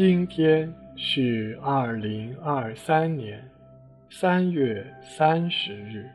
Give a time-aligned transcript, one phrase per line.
[0.00, 3.50] 今天是二零二三年
[4.08, 6.08] 三月三十日，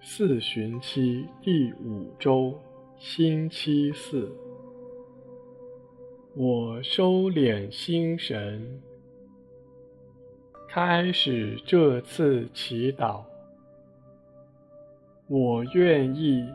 [0.00, 2.58] 四旬期第五周，
[2.96, 4.32] 星期四。
[6.34, 8.80] 我收敛心神，
[10.66, 13.22] 开始这次祈祷。
[15.26, 16.48] 我愿意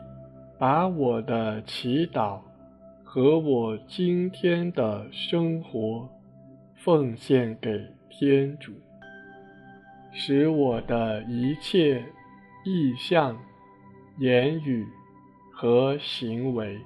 [0.58, 2.40] 把我的祈祷。
[3.12, 6.08] 和我今天的生活
[6.76, 8.70] 奉献给天主，
[10.12, 12.04] 使我的一切
[12.64, 13.36] 意向、
[14.20, 14.86] 言语
[15.52, 16.78] 和行为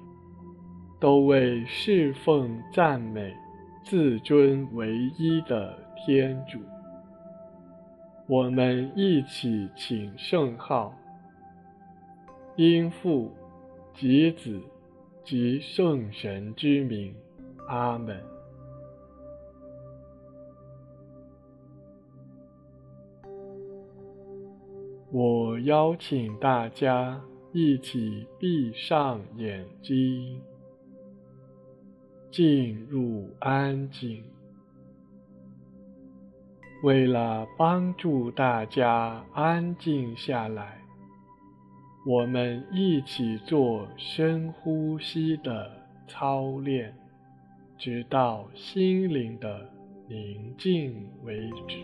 [0.99, 3.31] 都为侍奉、赞美、
[3.83, 6.57] 自尊唯一的天主。
[8.25, 10.91] 我们一起请圣号，
[12.55, 13.31] 因父
[13.93, 14.59] 及子。
[15.25, 17.15] 及圣神之名，
[17.67, 18.23] 阿门。
[25.11, 27.19] 我邀请大家
[27.51, 30.39] 一起闭上眼睛，
[32.29, 34.23] 进入安静。
[36.83, 40.84] 为了帮助大家安静下来。
[42.07, 45.71] 我们一起做深呼吸的
[46.07, 46.93] 操练，
[47.79, 49.67] 直到心灵的
[50.07, 51.79] 宁静为止。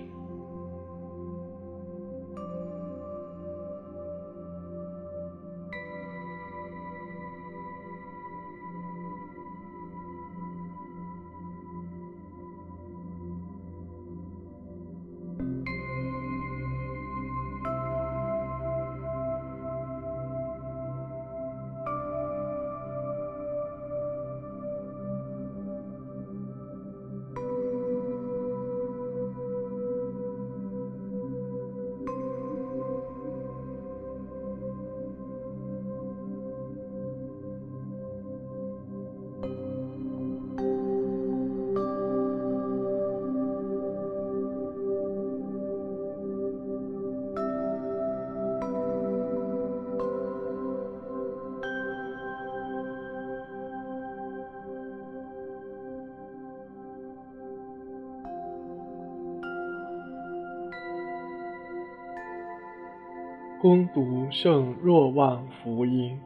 [63.61, 66.20] 攻读圣若望福音。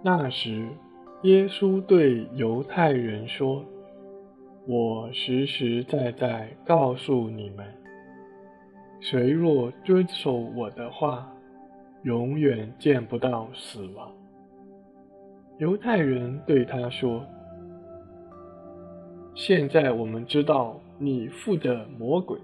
[0.00, 0.68] 那时，
[1.24, 3.64] 耶稣对犹太人说
[4.64, 7.66] ：“我实实在在告诉你们，
[9.00, 11.34] 谁若遵守我的话，
[12.04, 14.12] 永远见不到死亡。”
[15.58, 17.26] 犹太人对他说
[19.34, 22.38] ：“现在我们知道你附着魔鬼。”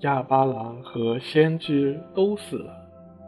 [0.00, 2.72] 亚巴郎和先知都死了，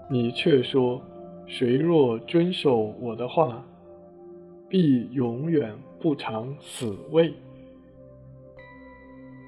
[0.08, 1.02] 你却说
[1.48, 3.64] ：“谁若遵守我的话，
[4.68, 7.34] 必永远不尝死味。”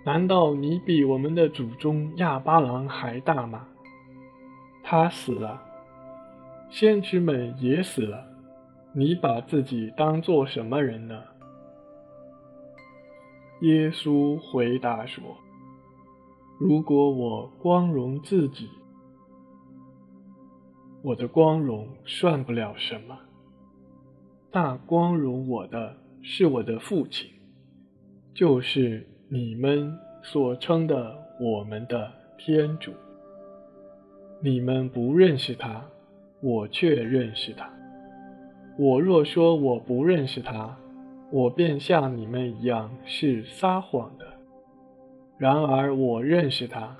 [0.04, 3.68] 难道你比我们的祖宗亚巴郎还大吗？
[4.82, 5.62] 他死了，
[6.70, 8.26] 先知们也死了，
[8.92, 11.22] 你把自己当做什么人呢？
[13.60, 15.22] 耶稣回答说。
[16.58, 18.68] 如果我光荣自己，
[21.02, 23.18] 我的光荣算不了什么。
[24.50, 27.28] 大光荣我的是我的父亲，
[28.34, 32.92] 就是你们所称的我们的天主。
[34.40, 35.84] 你们不认识他，
[36.40, 37.68] 我却认识他。
[38.78, 40.76] 我若说我不认识他，
[41.30, 44.31] 我便像你们一样是撒谎的。
[45.38, 46.96] 然而我认识他，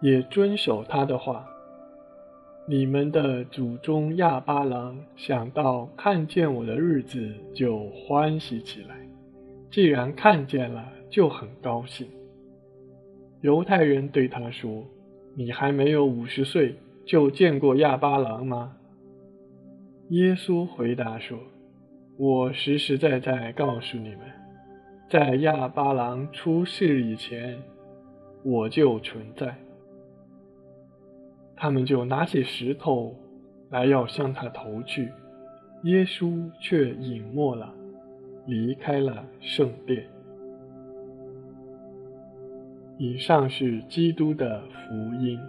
[0.00, 1.46] 也遵守他的话。
[2.66, 8.96] 你们的祖宗亚巴郎想到看见我的日子就欢喜起来，
[9.70, 12.08] 既然看见了，就很高兴。
[13.42, 14.82] 犹太人对他说
[15.36, 16.74] ：“你还没有五十岁
[17.04, 18.74] 就见过亚巴郎吗？”
[20.08, 21.38] 耶稣回答说
[22.16, 24.20] ：“我实实在在告诉你们，
[25.08, 27.58] 在亚巴郎出世以前。”
[28.46, 29.54] 我就存在，
[31.56, 33.16] 他们就拿起石头
[33.70, 35.10] 来要向他投去，
[35.84, 37.72] 耶稣却隐没了，
[38.44, 40.04] 离开了圣殿。
[42.98, 45.40] 以上是基督的福音。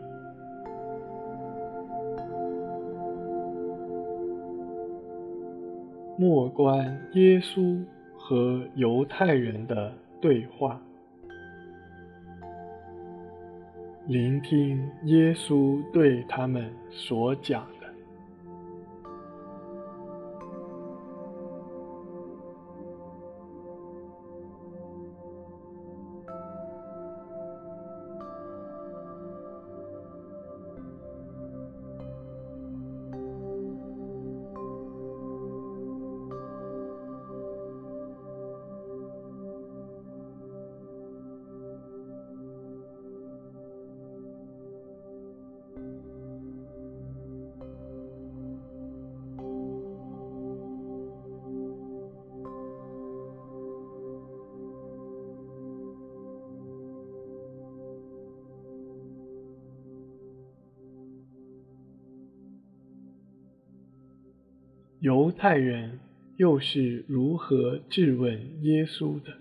[6.17, 7.83] 莫观耶稣
[8.27, 10.81] 和犹太人的对话，
[14.07, 17.67] 聆听耶稣对他们所讲。
[65.05, 65.99] 犹太人
[66.35, 69.33] 又是如何质问耶稣的？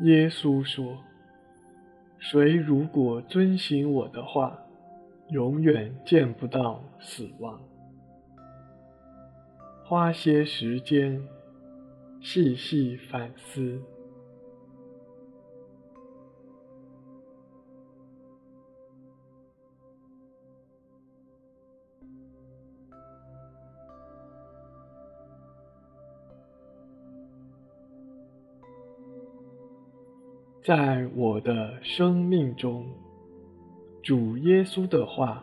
[0.00, 0.98] 耶稣说
[2.18, 4.56] ：“谁如果遵行我的话，
[5.30, 7.60] 永远见不到死亡。
[9.84, 11.20] 花些时间，
[12.20, 13.82] 细细反思。”
[30.68, 32.84] 在我的生命中，
[34.02, 35.42] 主耶稣的话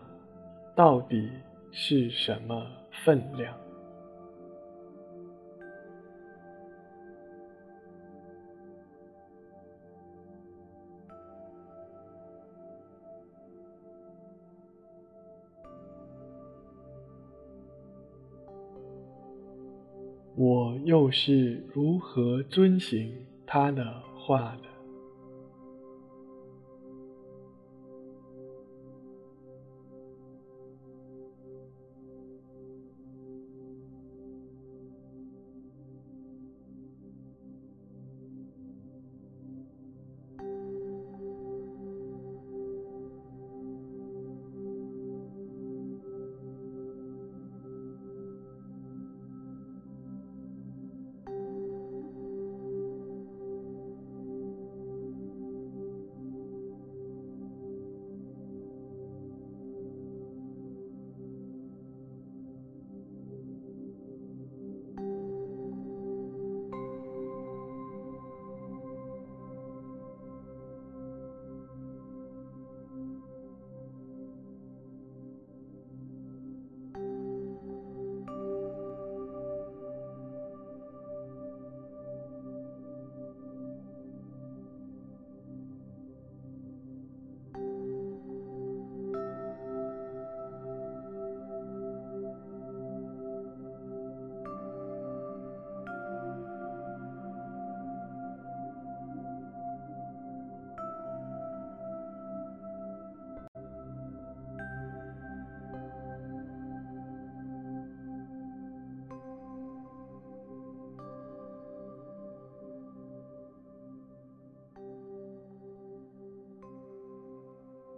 [0.75, 1.31] 到底
[1.71, 2.63] 是什么
[3.03, 3.51] 分量？
[20.35, 23.11] 我又是如何遵行
[23.47, 23.83] 他的
[24.15, 24.74] 话的？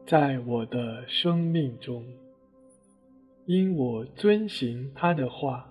[0.08, 2.06] 在我的生命中，
[3.46, 5.70] 因我遵行他的话，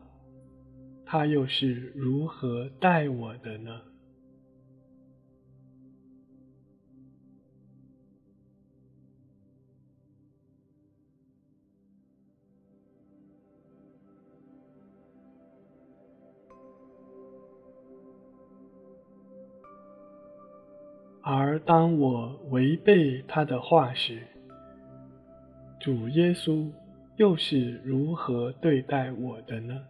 [1.06, 3.80] 他又是如何待我的呢？
[21.28, 24.22] 而当我违背他的话时，
[25.80, 26.70] 主耶稣
[27.16, 29.82] 又是如何对待我的呢？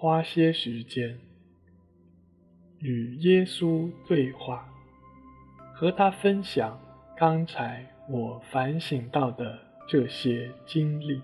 [0.00, 1.18] 花些时间
[2.78, 4.72] 与耶稣对话，
[5.74, 6.80] 和他分享
[7.16, 11.20] 刚才我反省到的这些经历。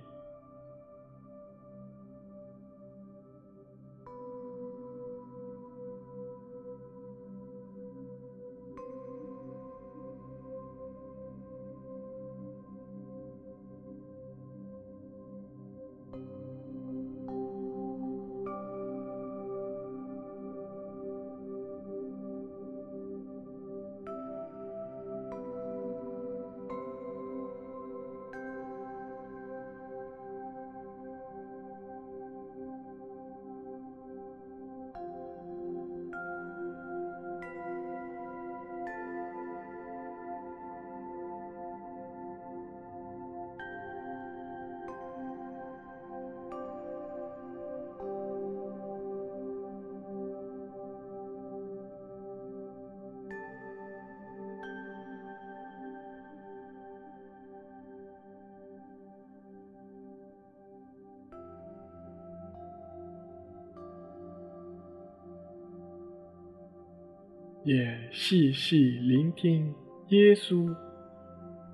[67.64, 69.74] 也细细聆听
[70.08, 70.74] 耶稣，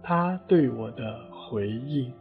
[0.03, 2.13] 他对我的回应。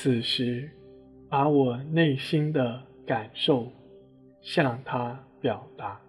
[0.00, 0.70] 此时，
[1.28, 3.66] 把我内心的感受
[4.40, 6.00] 向他表达。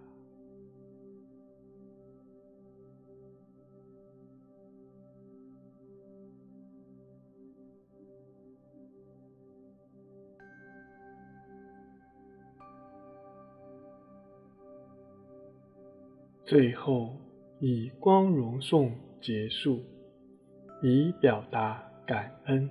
[16.44, 17.16] 最后，
[17.58, 19.82] 以光荣颂结束，
[20.80, 22.70] 以表达感恩。